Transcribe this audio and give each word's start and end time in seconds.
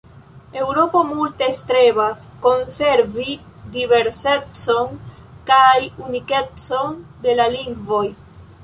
Eŭropo 0.59 1.01
multe 1.09 1.49
strebas 1.57 2.25
konservi 2.47 3.37
diversecon 3.77 4.99
kaj 5.53 5.77
unikecon 6.09 7.01
de 7.29 7.39
lingvoj. 7.47 8.05